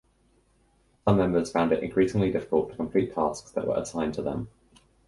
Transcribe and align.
Some 1.07 1.17
members 1.17 1.51
found 1.51 1.71
it 1.73 1.83
increasingly 1.83 2.31
difficult 2.31 2.71
to 2.71 2.75
complete 2.75 3.13
tasks 3.13 3.51
that 3.51 3.67
were 3.67 3.77
assigned 3.77 4.15
to 4.15 4.23
them. 4.23 4.47